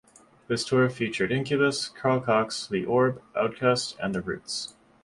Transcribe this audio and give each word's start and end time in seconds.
This 0.47 0.65
tour 0.65 0.89
featured 0.89 1.31
Incubus, 1.31 1.87
Carl 1.89 2.21
Cox, 2.21 2.65
The 2.65 2.83
Orb, 2.85 3.21
OutKast, 3.35 3.97
and 4.01 4.15
The 4.15 4.21
Roots. 4.23 4.73